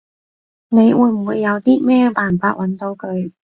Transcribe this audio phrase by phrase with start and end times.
[0.69, 3.31] 你會唔會有啲咩辦法搵到佢？